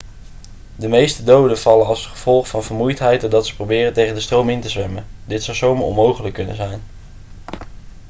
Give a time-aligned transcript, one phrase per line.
[0.75, 4.61] de meeste doden vallen als gevolg van vermoeidheid doordat ze proberen tegen de stroom in
[4.61, 6.81] te zwemmen dit zou zomaar onmogelijk kunnen zijn